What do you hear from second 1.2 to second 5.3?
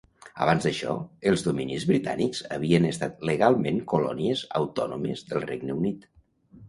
els Dominis britànics havien estat legalment colònies autònomes